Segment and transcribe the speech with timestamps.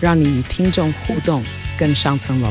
[0.00, 1.42] 让你与听众互动
[1.78, 2.48] 更上层楼。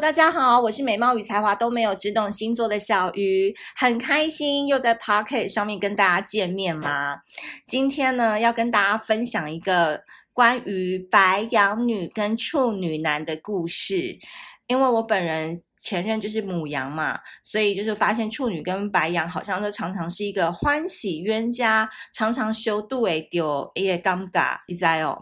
[0.00, 7.20] 大家好，我是美貌与才华都没有，只懂星座的小鱼，很开心又在 Pocket 上面跟大家见面啦。
[7.66, 10.00] 今天呢，要跟大家分享一个
[10.32, 14.18] 关于白羊女跟处女男的故事。
[14.66, 25.18] 因为我本人前任就是母羊嘛，所以就是发现处女跟白羊好像都常常是一个欢喜冤家，常常修度诶丢也尴尬，你知哦。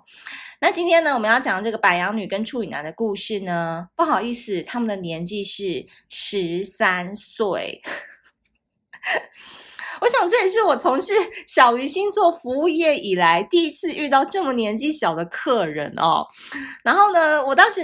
[0.60, 7.80] 那今天呢，我们要讲这个白羊女跟处女男的故事呢，不好意思，他们的年纪是十三岁。
[10.00, 11.12] 我想这也是我从事
[11.46, 16.26] 小鱼星座服务业以来第一次遇到这么年纪小的客人哦。
[16.82, 17.82] 然后呢，我当时。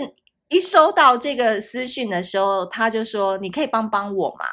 [0.52, 4.44] 一收到这个私讯的时候，他就说：“你可以帮帮我吗？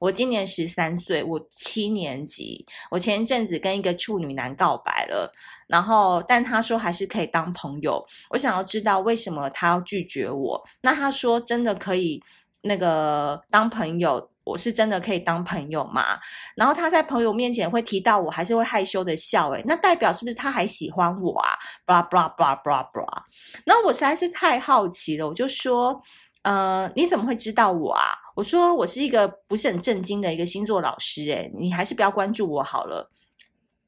[0.00, 2.66] 我今年十三岁，我七年级。
[2.90, 5.32] 我前一阵子跟一个处女男告白了，
[5.68, 8.04] 然后但他说还是可以当朋友。
[8.30, 10.60] 我想要知道为什么他要拒绝我。
[10.80, 12.20] 那他说真的可以
[12.62, 16.18] 那个当朋友。”我是真的可以当朋友吗？
[16.54, 19.50] 然后他在朋友面前会提到我，还是会害羞的笑？
[19.50, 23.22] 诶，那代表是不是他还喜欢我啊？blah blah blah blah blah。
[23.64, 26.00] 那我实在是太好奇了，我就说，
[26.42, 28.12] 呃，你怎么会知道我啊？
[28.36, 33.10] 我说我是一个不是很正经的一个星座老师，诶，你还是不要关注我好了。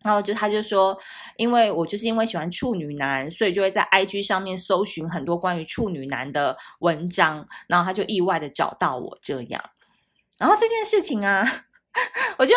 [0.04, 0.96] 然后就他就说，
[1.36, 9.60] 因为我就是因为喜欢处女男，所以就会在 IG 上面搜寻很多关于处女男的文章，然后他就意外的找到我这样。
[10.38, 11.64] 然后这件事情啊，
[12.38, 12.54] 我就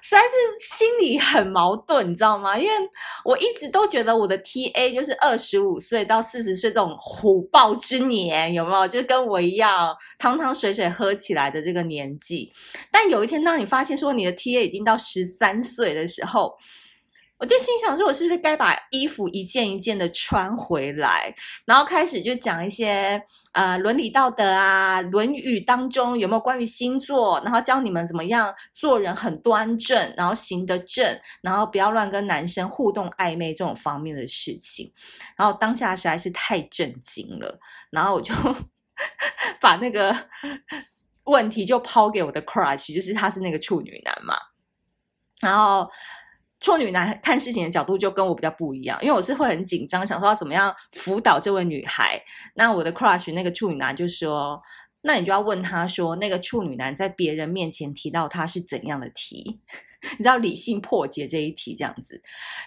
[0.00, 0.28] 实在是
[0.76, 2.56] 心里很矛盾，你知道吗？
[2.56, 2.72] 因为
[3.24, 8.86] 我一直都觉得我的 TA 就是二十五岁到四十岁这种虎豹之年，有没有？
[8.86, 12.52] 就是跟我一样汤汤水水喝起来的这个年纪。
[12.92, 16.56] 但有一天，当你发现说你的 TA 已经到十三岁的时候，
[17.38, 21.34] 我就心想说，我是不是该把衣服一件一件的穿回来，
[21.66, 34.90] 然后开始就讲一些呃伦理道德啊，《论语》当中有没有关于星座，然后教你们怎么样做人很端正，然后行得正，然后不要乱跟男生互动暧昧这种方面的事情。
[35.36, 37.58] 然后当下实在是太震惊了，
[37.90, 38.32] 然后我就
[39.60, 40.16] 把那个
[41.24, 44.34] 问题就抛给我的 crush，就是他是那个处女男嘛，
[45.42, 45.86] 然后。
[46.60, 52.20] 处女男看事情的角度就跟我比较不一样，因为我是会很紧张，想说要怎么样辅导这位女孩。
[52.54, 54.60] 那我的 crush 那个处女男就说
[55.02, 59.60] ：“那你就要问他说，那个处女男在别人面前提到他是怎样的题？
[60.16, 62.22] 你知道理性破解这一题这样子。”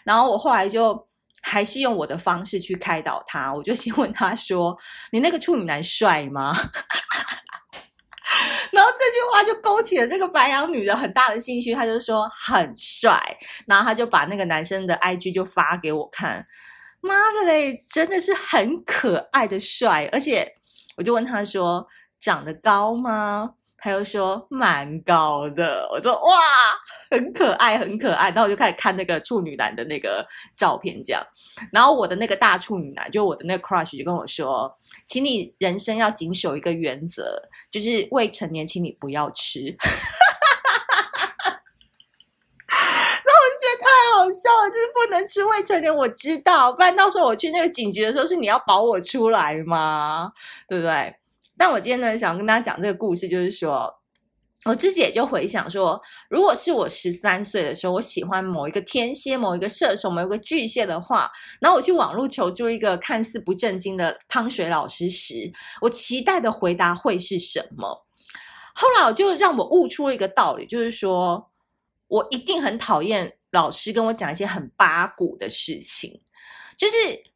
[0.05, 1.07] 然后我后来就
[1.41, 4.77] 还是用我的方式去开导他，我就先问他说
[5.11, 6.55] ：“你那个处女男帅吗？”
[9.39, 13.17] 他就勾起了这个白羊女的很大的兴趣，他就说很帅，
[13.65, 16.45] 然后他就把那个男生的 IG 就发给我看，
[16.99, 20.53] 妈的嘞，真的是很可爱的帅，而且
[20.97, 21.87] 我就问他说
[22.19, 23.53] 长得高吗？
[23.77, 26.37] 他又说蛮高的，我说哇。
[27.09, 30.23] 很可爱，很可爱，然后我就开始看那个处女男的那个
[30.55, 31.25] 照片，这样。
[31.71, 34.71] 然后我的那个大处女男，就我的那个 crush 就跟我说
[35.09, 39.59] ：“请你人生要谨守一个原则，就是未成年，请你不要吃。
[39.65, 39.75] ”然
[43.25, 50.31] 后我就觉得太好笑了，就是不能吃未成年，我知道，不然到时候我去那个警局的时候，是你要保我出来吗？
[50.67, 51.15] 对不对？
[51.57, 53.98] 但我今天呢，想跟大家讲这个故事，就是说。
[54.65, 68.05] 我自己也就回想说，如果是我十三岁的时候，我喜欢某一个天蝎、某一个射手、某一个巨蟹的话，然后我去网络求助一个看似不正经的汤水老师时，我期待的回答会是什么？
[68.75, 71.49] 后来我就让我悟出了一个道理，就是说
[72.07, 76.21] 我一定很讨厌老师跟我讲一些很八股的事情，
[76.77, 77.28] 就是。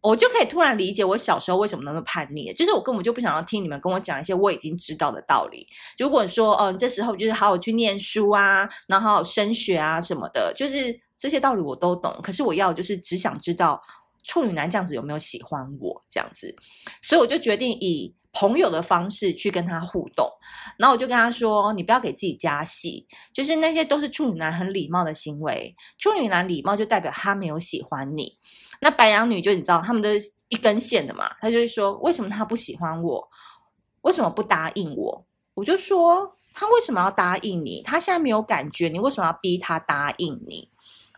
[0.00, 5.66] 我就可以突然理解我小时候为什么那么叛逆，就是我根本就不想要听你们跟我讲一些我已经知道的道理。
[5.98, 12.16] 如果说，嗯、这时候就是好好去念书啊，然后好好升学啊什么的，就是这些道理我都懂。
[12.22, 13.82] 可是我要就是只想知道
[14.24, 16.54] 处女男这样子有没有喜欢我这样子，
[17.02, 20.30] 所以我就决定以朋友的方式去跟他互动。
[20.76, 25.74] 然后我就跟他说：“你不要给自己加戏，就是那些都是处女男很礼貌的行为。
[25.98, 28.38] 处女男礼貌就代表他没有喜欢你。
[28.80, 31.28] 那白羊女就你知道，他们都是一根线的嘛。
[31.40, 33.28] 他就会说：为什么他不喜欢我？
[34.02, 35.26] 为什么不答应我？
[35.54, 37.82] 我就说。”他为什么要答应你？
[37.82, 40.68] 他现在没有感觉，你为什么要逼他答应你？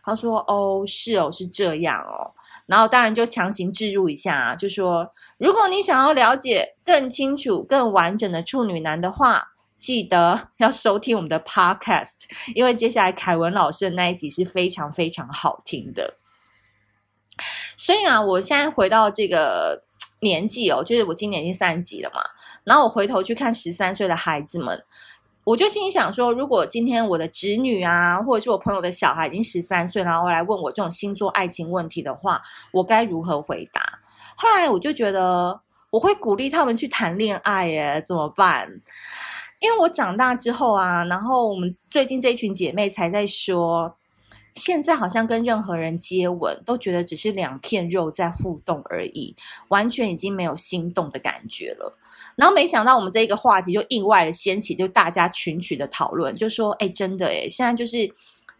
[0.03, 2.33] 他说：“哦，是哦，是这样哦。”
[2.65, 12.11] 然后当然就强行置入一下，就说：“如果你想要了解更清楚、更完整的处女男的话，记得 要收听我们的 Podcast，
[12.55, 16.17] 因为接下来凯文老师的那一集是非常非常好听的。”
[17.75, 19.83] 所以啊，我现在回到这个
[20.21, 22.21] 年纪哦，就是我今年已经三级了嘛，
[22.63, 24.83] 然后我回头去看十三岁的孩子们。
[25.43, 32.41] 我就心想说，如果今天我的侄女啊，或者是我朋友的小孩已经十三岁，然后来问我这种星座爱情问题的话，
[32.71, 33.81] 我该如何回答？
[34.35, 35.59] 后来我就觉得，
[35.89, 38.69] 我会鼓励他们去谈恋爱耶，怎么办？
[39.59, 43.95] 因为我长大之后啊，然后我们最近这一群姐妹才在说，
[44.53, 49.35] 现在好像跟任何人接吻都觉得只是两片肉在互动而已，
[49.69, 51.97] 完全已经没有心动的感觉了。
[52.35, 58.11] 然后没想到我们这一个话题就意外的掀起，就大家群群的讨论，就说：“哎，真的哎，现在就是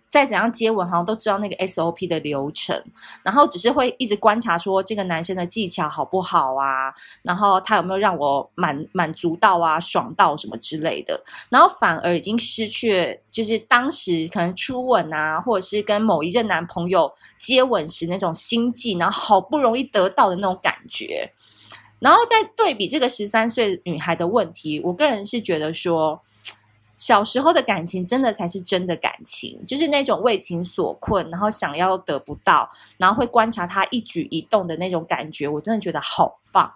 [0.10, 2.84] 再怎样接吻，好像都知道那个 SOP 的流程，
[3.24, 17.10] 然后只是会一直观察说这个男生的技巧好不好啊，然后他有没有让我满满足到啊，爽到什么之类的，然后反而已经失去了就是当时可能初吻啊，或者是跟某一任男朋友
[17.40, 21.32] 接吻时那种心悸，然后好不容易得到的那种感觉。”
[22.02, 26.20] 然后再对比这个十三岁女孩的问题，我个人是觉得说，
[27.02, 32.70] 小时候的感情真的才是真的感情，就是那种为情所困，然后想要得不到，
[33.00, 36.72] 然后会观察他一举一动的那种感觉，我真的觉得好棒。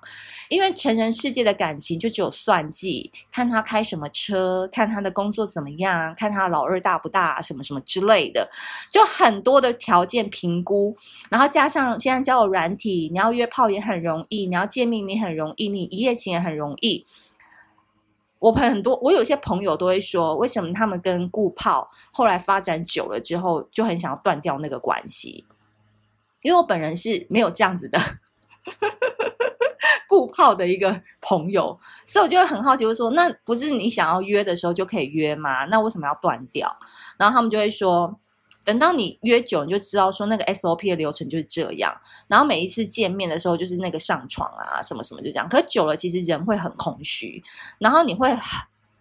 [0.50, 8.50] 因为成人世界的感情就只有算计，看他开什么车，看他的工作怎么样，看他老二大不大，什么什么之类的，
[8.89, 10.98] 就很多的条件评估，
[11.30, 17.06] 然后加上现在交友软体，你要约炮也很容易，你要见面你很容易，你一夜情也很容易。
[18.46, 25.44] 我朋很多，我有些朋友都会说，为什么他们跟顾炮后来发展久了之后，就很想要断掉那个关系？
[26.44, 28.00] 因为我本人是没有这样子的。
[30.08, 35.66] 顾炮的一个朋友，所以我就会很好奇，会说那不是你想要约的时候就可以约吗？
[35.66, 36.78] 那为什么要断掉？
[37.18, 38.20] 然后他们就会说，
[38.66, 41.96] 等到你约久，你就知道说那个 SOP 的流程就是这样。
[42.28, 45.48] 然后每一次见面的时候，就是那个上床啊，什么什么就这样。
[45.48, 47.42] 可久了，其实人会很空虚，
[47.80, 48.36] 然后你会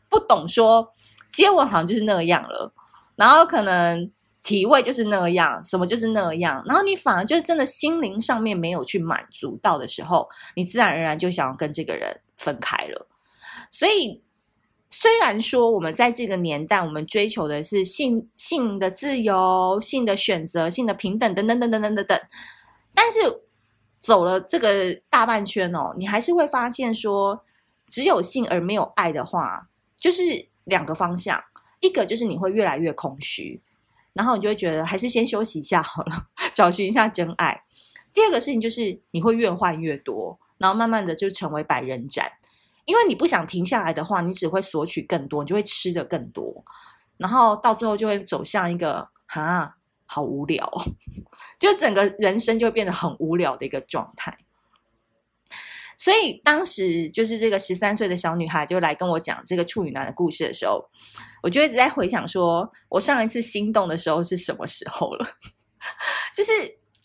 [0.08, 0.92] 不懂说
[1.32, 2.72] 接吻好像就是那样了，
[3.16, 4.10] 然后可能。
[4.44, 13.06] 体位就是那样，什么就是那样，然后你反而就是真的心灵上面没有去满足到的时候，你自然而然就想要跟这个人分开了。
[13.70, 14.20] 所以，
[14.96, 22.20] 虽然说我们在这个年代，我们追求的是性性的自由、性的选择、性的平等等等等等等等等，
[22.94, 23.18] 但是
[24.00, 27.44] 走了这个大半圈哦，你还是会发现说，
[27.88, 29.68] 只有性而没有爱的话，
[29.98, 30.22] 就是
[30.64, 31.42] 两个方向，
[31.80, 33.60] 一个就是你会越来越空虚。
[34.12, 37.64] 然后你就会觉得还是先休息一下好了，找寻一下真爱。
[38.14, 42.30] 第二个事情就是你会越换越多，然后慢慢的就成为百人斩，
[42.84, 46.64] 因为你不想停下来的话，你只会索取更多，你就会吃的更多，
[47.16, 49.76] 然后到最后就会走向一个哈，
[50.06, 50.70] 好无聊，
[51.58, 54.36] 就整个人生就会变得很无聊的一个状态。
[55.96, 60.84] 所以当时就是这个十三岁的小女孩就来跟我讲这个处女男的故事的时候，
[61.42, 65.26] 我就一直在回想说，我上一次心动的时候是什么时候了？
[66.34, 66.52] 就是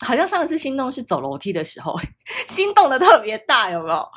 [0.00, 1.98] 好像上一次心动是走楼梯的时候，
[2.48, 4.08] 心动的特别大，有没有？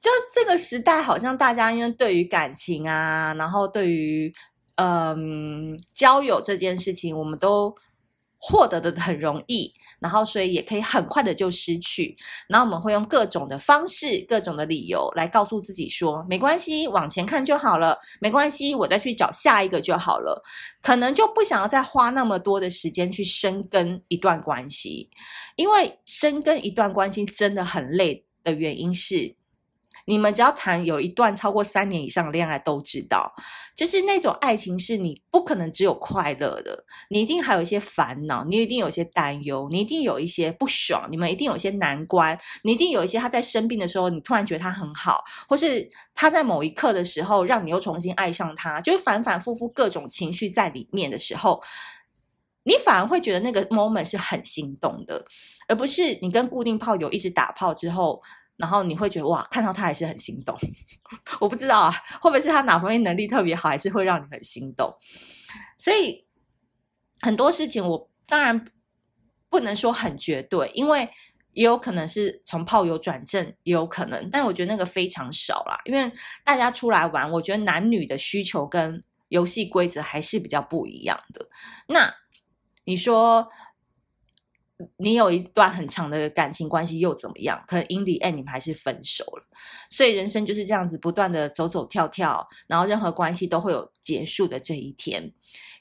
[0.00, 4.32] 就这个时代，好像大家因为对于感情啊，然后对于
[4.76, 7.74] 嗯交友这件事情，我们都。
[8.38, 12.14] 获得的很容易，然后所以也可以很快的就失去。
[12.48, 17.98] 然后我们会用各种的方式、各种的理由来告诉自己说：“没关系，往前看就好了。
[18.20, 20.44] 没关系，我再去找下一个就好了。”
[20.82, 25.10] 可能就不想要再花那么多的时间去深耕一段关系，
[25.56, 29.34] 因为深耕一段关系真的很累的原因是。
[30.06, 33.34] 你们只要谈有一段超过三年以上的恋爱，都知道，
[33.76, 51.60] 就是那种爱情是你不可能只有快乐的，你一定还有一些烦恼，你一定有一些担忧，你一定有一些不爽，你们一定有一些难关，你一定有一些他在生病的时候，你突然觉得他很好，或是他在某一刻的时候让你又重新爱上他，就是反反复复各种情绪在里面的时候，
[52.62, 55.24] 你反而会觉得那个 moment 是很心动的，
[55.66, 58.22] 而不是你跟固定炮友一直打炮之后。
[58.56, 60.56] 然后你会觉得哇，看到他还是很心动。
[61.40, 64.94] 我不知道啊，会不会是他哪方面能力特别好，还是会让你很心动？
[65.78, 66.26] 所以
[67.20, 68.66] 很多事情我当然
[69.48, 71.08] 不能说很绝对，因为
[71.52, 75.78] 也有可能是从炮友转正，也有可能，但我觉得那个非常少啦。
[75.84, 76.12] 因为
[76.44, 81.48] 大家出来玩，我觉得男女的需求跟游戏规则还是比较不一样的。
[81.88, 82.14] 那
[82.84, 83.48] 你说？
[84.98, 87.62] 你有一段很长的感情关系又怎么样？
[87.66, 89.44] 可能 in the end 你们还是分手了。
[89.90, 95.32] 所以人生就是这样子，不断的走走跳跳，然后任何关系都会有结束的这一天。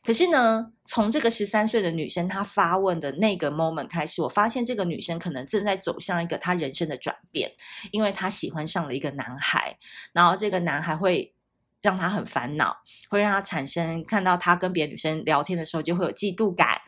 [0.03, 7.51] 可是呢，从这个十三岁的女生她发问的那个 moment 开始，我发现这个女生可能正在走向一个她人生的转变，
[7.91, 9.77] 因为她喜欢上了一个男孩，
[10.13, 11.33] 然后这个男孩会
[11.81, 12.77] 让她很烦恼，
[13.09, 16.79] 会让她产生看到他跟别的女生聊天的时候就会有嫉妒感。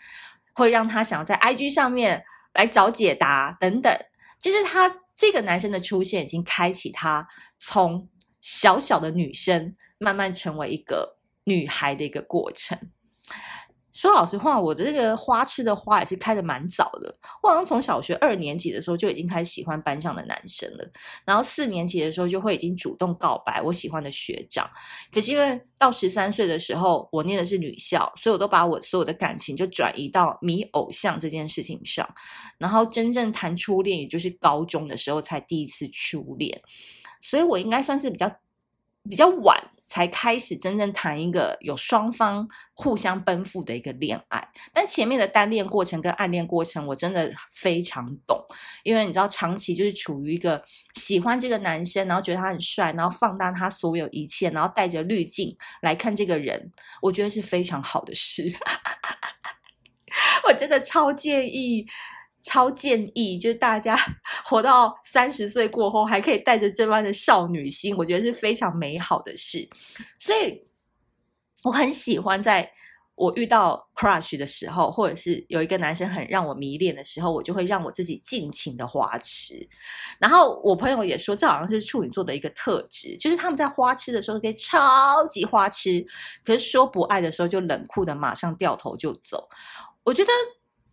[0.58, 3.96] 会让他想要在 IG 上面来找解答等等，
[4.40, 7.28] 其实他这个男生的出现已经开启他
[7.60, 8.10] 从
[8.42, 12.76] 小小的女生慢慢成为一个女孩的一个过程。
[13.98, 17.12] 说老实话，我的这个花痴的花也是开得蛮早的。
[17.42, 20.88] 我好像从小学二年级的时候就已经开始喜欢班上的男生了，
[21.26, 24.70] 然后四年级的时候就会已经主动告白我喜欢的学长。
[25.12, 32.08] 可是因为到十三岁的时候，我念的是女校，所以我都把我所有的感情就转移到迷偶像这件事情上。
[32.60, 36.62] 然后真正谈初恋，也就是高中的时候才第一次初恋，
[37.20, 38.32] 所以我应该算是比较
[39.10, 39.60] 比较晚。
[39.88, 48.40] 才开始真正谈一个有双方互相奔赴的一个恋爱，但前面的单恋过程跟暗恋过程，我真的非常懂，
[48.84, 50.62] 因为你知道，长期就是处于一个
[50.96, 58.44] 喜欢这个男生，然后觉得他很帅，然后放大他所有一切，然后带着滤镜来看这个人，我觉得是非常好的事，
[60.48, 61.88] 我真的超介意。
[62.48, 63.98] 超建议，就是大家
[64.46, 69.68] 活到三十岁过后，还可以带着这般的少女心，我觉得是非常美好的事。
[70.18, 70.66] 所以
[71.64, 72.72] 我很喜欢，在
[73.16, 79.68] 我遇到 crush 的时候，或者是有一个男生很让我迷恋的时候，我就会让我自己尽情的花痴。
[80.18, 86.06] 然后我朋友也说，这好像是处女座的一个特质，就是他们在花痴的时候可以超级花痴，
[86.46, 89.50] 可是说不爱的时候就冷酷的马上掉头就走。
[90.04, 90.32] 我觉得。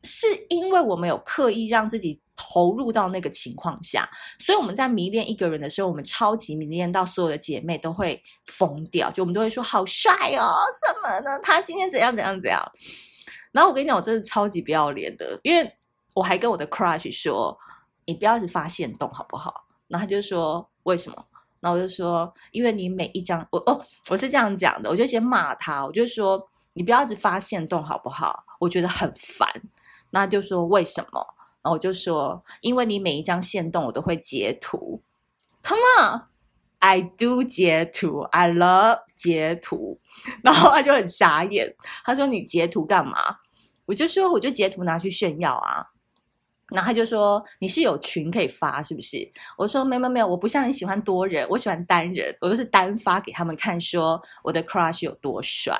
[0.04, 4.08] 是因为我们有刻意让自己投入到那个情况下，
[4.38, 11.38] 所以我们在迷恋一个人的时候，我们超级迷恋到所有的姐妹都会疯掉，就我们都会说好帅哦，什么呢？
[11.40, 12.62] 他今天怎样怎样怎样。
[13.52, 15.72] 然后我跟你讲，我真的超级不要脸的，因为
[16.12, 17.56] 我还跟我的 crush 说，
[18.04, 19.66] 你不要一直发现动好不好？
[19.86, 21.24] 然后他就说为什么？
[21.60, 23.80] 然后我就说，因为你每一张我哦，
[24.10, 28.44] 我是这样讲的，我就先骂他，我就说你不要一直发现动好不好？
[28.58, 29.48] 我觉得很烦。
[30.14, 31.26] 那就说为什么？
[31.60, 35.02] 然后我就说，因为你每一张线动我都会截图。
[35.64, 39.98] Come on，I do 截图，I love 截图。
[40.40, 43.38] 然后他就很傻眼，他说你截图干嘛？
[43.86, 45.84] 我就说我就截图拿去炫耀啊。
[46.68, 49.28] 然后他就说你是有群可以发是不是？
[49.56, 55.76] 我说没没有没有，我不像你喜欢多人，我喜欢单人，我都是单发给他们看，说我的 crush 有多帅。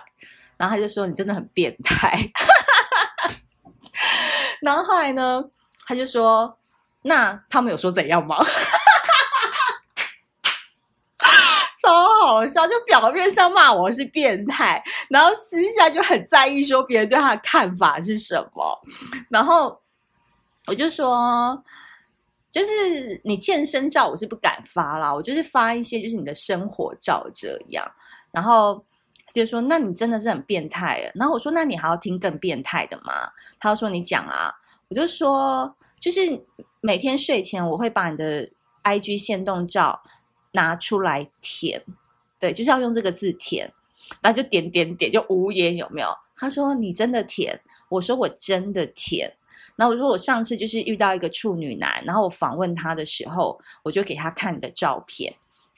[0.57, 2.19] 然后他就说你真的很变态。
[4.63, 5.45] 然后后来呢，
[5.87, 6.59] 他就说
[7.03, 8.45] ：“那他们有说怎样吗？”
[11.83, 18.81] 超好笑，就表面上骂我是变态，然后私下就很在意说别人对他的看法是什么。
[19.29, 19.81] 然后
[20.67, 21.63] 我就说
[22.51, 27.87] ：“就是你健身照我是不敢发啦，我就是发一些就是你的生活照这样。”
[28.33, 28.85] 然后。
[29.35, 31.13] 就说，那你真的是很变态。
[31.15, 33.13] 然后我说，那你还要听更变态的吗？
[33.59, 34.51] 他就说，你讲啊。
[34.89, 36.21] 我就说，就是
[36.81, 38.49] 每天睡前我会把你的
[38.85, 40.03] IG 限动照
[40.53, 41.83] 拿出来舔，
[42.39, 43.73] 对，就是要用这个字舔，
[44.21, 46.09] 然后就点点点，就无言有没有？
[46.37, 49.35] 他说你真的舔，我说我真的舔。
[49.75, 55.35] 然后我说我上次就是遇到一个处女男，然后我访问他的时候，我就给他看你的照片。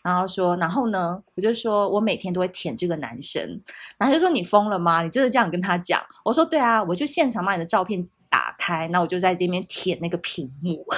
[0.07, 3.61] 然后说，然后呢，我就说我每天都会舔这个男生，
[3.99, 5.03] 然后就说你疯了吗？
[5.03, 6.01] 你真的这样跟他讲？
[6.25, 10.87] 我说对啊，我就现场把你的照片打开，然后我就在这边舔那个屏幕，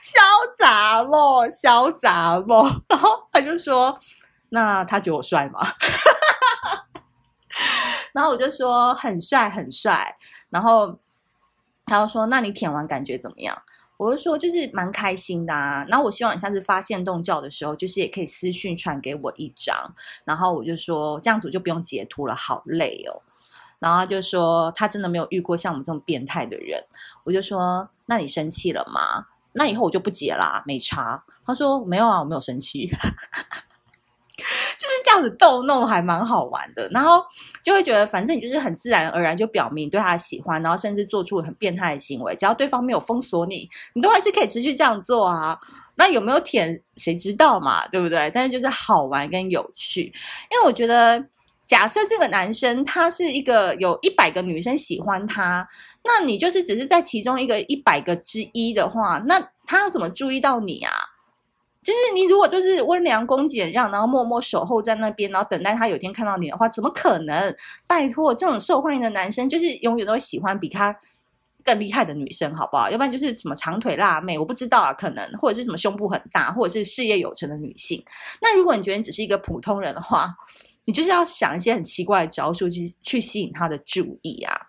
[0.00, 0.18] 潇
[0.58, 1.12] 洒不？
[1.50, 2.54] 潇洒不？
[2.88, 3.98] 然后他就说，
[4.48, 5.60] 那他觉得我帅吗？
[8.14, 10.16] 然后我就说很帅很帅，
[10.48, 10.98] 然后
[11.84, 13.60] 他就说，那你舔完感觉怎么样？
[13.96, 15.84] 我就说，就是蛮开心的啊。
[15.88, 19.94] 然后我希望你下次发现动照的时候，就是也可以私讯传给我一张。
[20.24, 23.22] 然后我就说，这样子就不用截图了，好累哦。
[23.78, 26.82] 然后就说，他真的没有遇过像我们这种变态的人。
[27.24, 29.26] 我就说，那你生气了吗？
[29.52, 31.24] 那以后我就不截啦，没差。
[31.46, 32.90] 他说没有啊，我没有生气。
[34.76, 36.88] 就是这样子逗弄，还蛮好玩的。
[36.92, 37.24] 然后
[37.62, 42.34] 就会觉得，反正你就是很自然而然就表明对他的喜欢，然后甚至做出很变态的行为。
[42.36, 45.58] 只要对方没有封锁你，你都还是可以持续这样做啊。
[45.96, 47.88] 那有没有舔，谁知道嘛？
[47.88, 48.30] 对不对？
[48.34, 50.02] 但是就是好玩跟有趣。
[50.50, 51.24] 因为我觉得，
[51.64, 55.66] 假设这个男生他是一个有一百个女生喜欢他，
[56.04, 60.92] 那你就是只是在其中一个一百个之一的话，那他要怎么注意到你啊？
[61.86, 67.54] 就是你如果就是温良恭俭让，然后默默守候在那边，然后等待他有一天看到你的话，怎么可能？
[67.86, 70.92] 拜托，这种受欢迎的男生就是永远都会喜欢比他
[71.62, 72.90] 更厉害的女生，好不好？
[72.90, 78.04] 要不然就是什么长腿辣妹，我不知道啊，可能或者是什么胸部很大，或者是事业有成的女性。
[78.42, 80.34] 那如果你觉得你只是一个普通人的话，
[80.86, 84.60] 你就是要想一些很奇怪的招数去去吸引他的注意啊。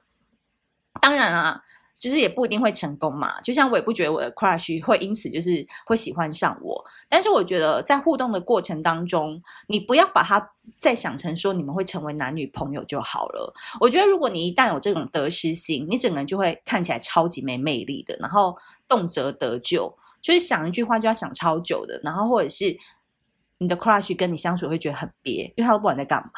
[1.01, 1.63] 当然啊。
[1.97, 13.53] 就是也不一定会成功嘛，就像我也不觉得我的 crush 会因此就是会喜欢上我，但是我觉得在互动的过程当中，你不要把它再想成说你们会成为男女朋友就好了。
[13.79, 18.55] 我觉得如果你一旦有这种得失心，你整个人就会看起来超级没魅力的，然后
[18.87, 22.77] 动辄得咎，就是想一句话就要想超久的，然后或者是
[23.57, 26.31] 你的 crush 跟你相处会觉得很憋，因为他不管在干嘛，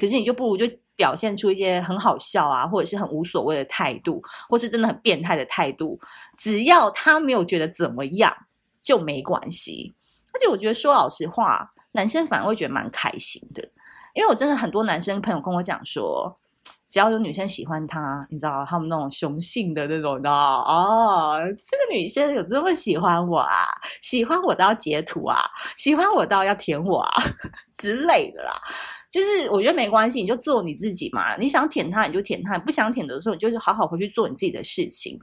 [0.00, 0.66] 可是你就不如就。
[0.96, 5.98] 表现出一些很好笑啊，或者是很无所谓的态度，或是真的很变态的态度，
[6.36, 8.36] 只要他没有觉得怎么样
[8.82, 9.94] 就没关系。
[10.34, 13.66] 而且我觉得说老实话，男生反而会觉得蛮开心的，
[14.12, 16.36] 因为我真的很多男生朋友跟我讲说，
[16.86, 23.68] 只要有女生喜欢他，你知道他们那种雄性的那种，你知道哦，这个女生有这么喜欢我啊，
[24.02, 25.40] 喜欢我都要截图啊，
[25.76, 27.22] 喜欢我都要舔我啊
[27.72, 28.60] 之类的啦。
[29.10, 31.36] 就是我觉得没关系，你就做你自己嘛。
[31.36, 35.18] 你想舔他，你就舔他；不想舔的时候，你就是好好回去做你自己的事情。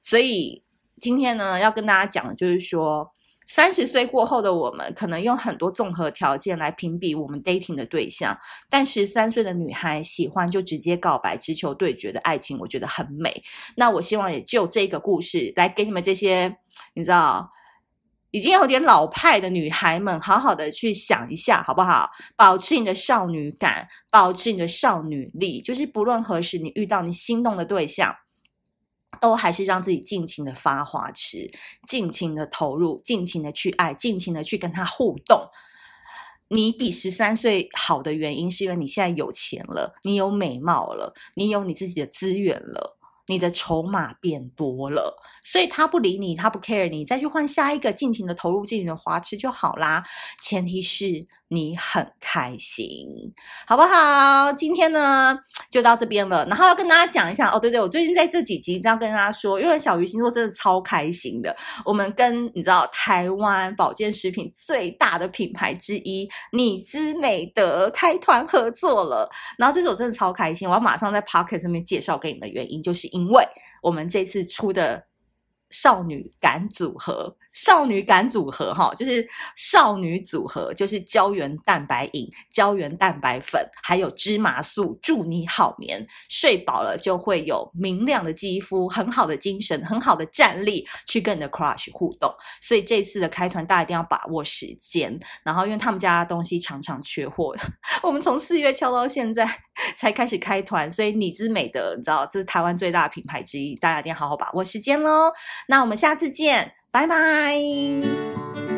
[0.00, 0.62] 所以
[0.98, 3.06] 今天呢，要跟大家讲的就是说，
[3.46, 8.34] 三十岁过后的我们，可能用很多综合条件来评比我们 dating 的对象。
[8.70, 13.42] 但十三岁的女孩喜欢就直接告白，直球对决的爱情，我觉得很美。
[13.76, 16.56] 那我希望也就这个故事来给你们这些，
[16.94, 17.50] 你知道。
[18.30, 22.10] 已经有点老派的女孩们，好好的去想一下，好不好？
[22.36, 28.14] 保持你的少女感，保持你的少女力，就是不论何时你遇到你心动的对象，
[29.18, 31.50] 都还是让自己尽情的发花痴，
[31.86, 35.48] 尽情的投入，尽情的去爱，尽情的去跟他互动。
[36.50, 42.97] 你比十三岁好的原因，是因为你现在有钱了，你有美貌了，你有你自己的资源了。
[43.28, 50.02] 你的筹码变多了，所以他不理你，他不 care 你，再去换下一个，尽情的投入，尽情的花痴就好啦。
[50.42, 53.06] 前提是你很开心，
[53.66, 54.52] 好不好？
[54.52, 55.38] 今天呢
[55.70, 73.08] 就到这边了，然后要跟大家讲一下哦，对对，我最近在这几集要跟大家说，因为小鱼星座真的超开心的，我们跟你知道台湾保健食品最大的品牌之一你姿美德开团合作了，然后这次我真的超开心，我要马上在 Pocket 上面介绍给你的原因就是。
[73.08, 73.42] 因为
[73.82, 75.06] 我们这次出的
[75.70, 77.36] 少女感组合。
[77.58, 86.06] 少女感组合哈，就是少女组合，就是胶原蛋白饮、胶原蛋白粉，还有芝麻素，助你好眠。
[86.28, 92.32] 睡饱了就会有明亮的肌肤，很好的精神，很好的战力，去跟你的 crush 互动。
[92.60, 95.18] 所以这次的开团，大家一定要把握时间。
[95.42, 97.52] 然后，因为他们家的东西常常缺货，
[98.04, 99.44] 我们从四月敲到现在
[99.96, 105.32] 才开始开团，所以你姿美德，你知道这是台湾最大的品牌之一，大家一定要好好把握时间喽。
[105.66, 106.77] 那我们下次见。
[106.90, 108.77] 拜拜。